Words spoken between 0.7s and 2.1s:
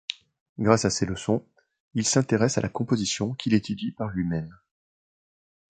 à ces leçons, il